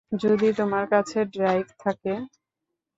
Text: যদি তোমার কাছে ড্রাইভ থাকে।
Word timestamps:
যদি 0.21 0.47
তোমার 0.59 0.85
কাছে 0.93 1.19
ড্রাইভ 1.33 1.65
থাকে। 1.79 2.13